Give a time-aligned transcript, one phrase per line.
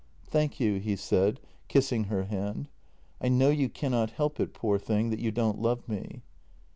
[0.33, 2.69] "Thank you," he said, kissing her hand."
[3.21, 6.23] I know you cannot help it, poor darling, that you don't love me."